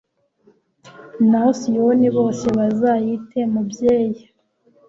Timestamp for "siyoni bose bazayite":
1.59-3.39